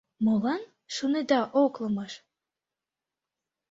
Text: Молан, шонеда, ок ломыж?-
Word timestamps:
Молан, 0.25 0.61
шонеда, 0.95 1.41
ок 1.63 1.73
ломыж?- 1.81 2.13